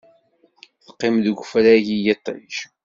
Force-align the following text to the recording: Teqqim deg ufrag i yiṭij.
Teqqim 0.85 1.15
deg 1.25 1.37
ufrag 1.43 1.85
i 1.95 1.97
yiṭij. 2.03 2.55